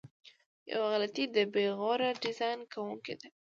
یوه 0.71 0.85
غلطي 0.91 1.23
د 1.35 1.37
بې 1.53 1.65
غوره 1.77 2.09
ډیزاین 2.23 2.59
کوونکو 2.73 3.13
ده. 3.21 3.27